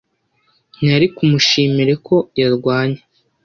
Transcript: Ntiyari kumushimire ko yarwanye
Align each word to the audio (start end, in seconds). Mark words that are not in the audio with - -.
Ntiyari 0.75 1.07
kumushimire 1.15 1.93
ko 2.07 2.15
yarwanye 2.39 3.01